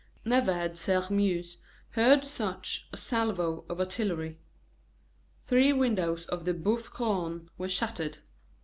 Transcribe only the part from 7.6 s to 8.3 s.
shattered.